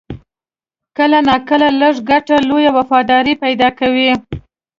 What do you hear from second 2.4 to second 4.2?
لویه وفاداري پیدا کوي.